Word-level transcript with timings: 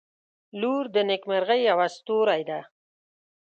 •لور 0.59 0.83
د 0.95 0.97
نیکمرغۍ 1.09 1.61
یوه 1.69 1.87
ستوری 1.95 2.41
ده. 2.49 2.59